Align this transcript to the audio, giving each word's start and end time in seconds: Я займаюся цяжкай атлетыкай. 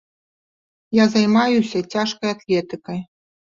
Я 0.99 1.05
займаюся 1.17 1.83
цяжкай 1.93 2.29
атлетыкай. 2.39 2.99